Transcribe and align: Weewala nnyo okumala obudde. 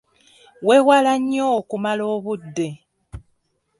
Weewala 0.67 1.13
nnyo 1.21 1.43
okumala 1.59 2.03
obudde. 2.15 2.67